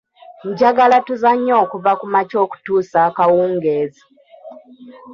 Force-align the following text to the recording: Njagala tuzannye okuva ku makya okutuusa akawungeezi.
Njagala 0.49 0.97
tuzannye 1.07 1.53
okuva 1.63 1.91
ku 1.99 2.05
makya 2.13 2.37
okutuusa 2.45 2.97
akawungeezi. 3.09 4.03